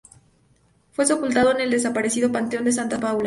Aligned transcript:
Fue 0.93 1.05
sepultado 1.05 1.51
en 1.51 1.61
el 1.61 1.69
desaparecido 1.69 2.31
Panteón 2.31 2.63
de 2.65 2.71
Santa 2.71 2.99
Paula. 2.99 3.19